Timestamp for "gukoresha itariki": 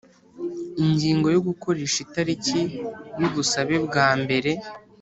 1.47-2.59